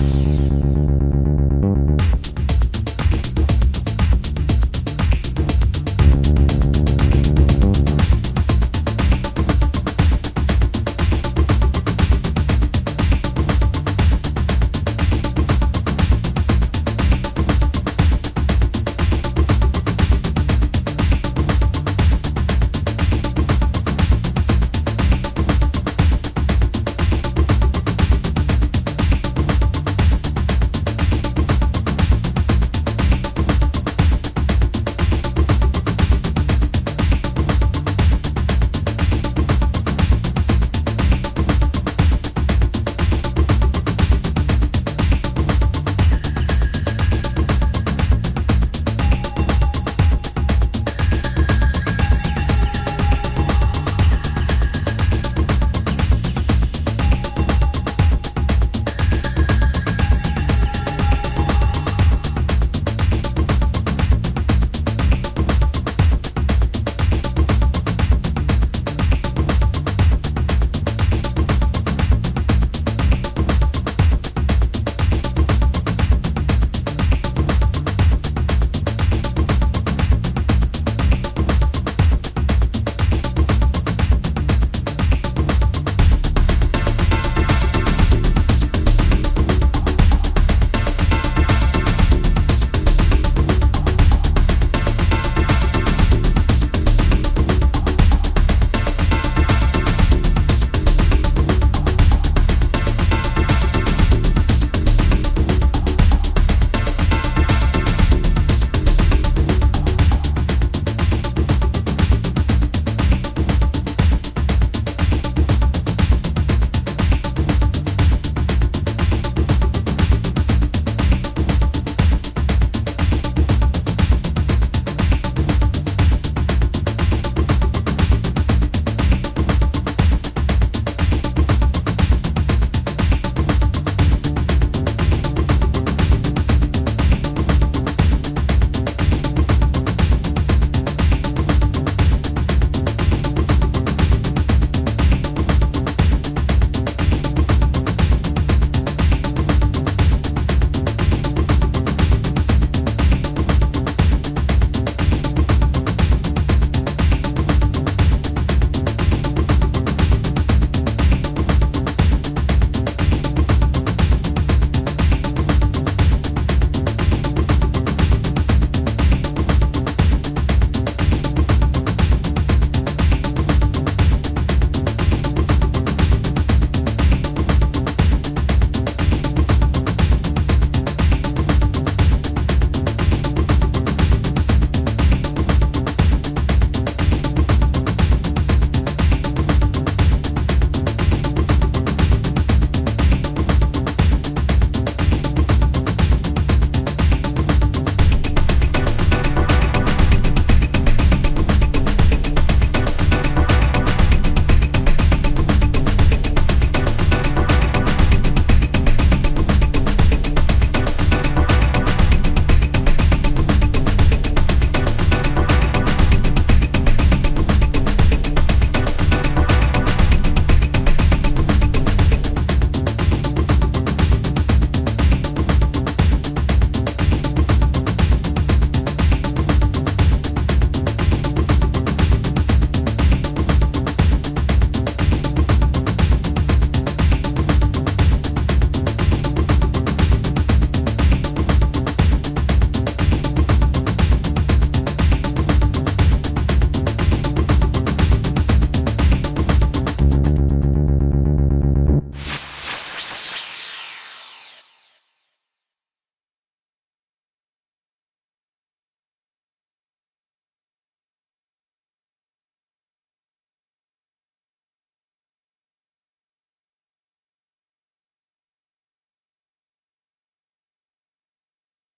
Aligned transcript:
you 0.00 0.49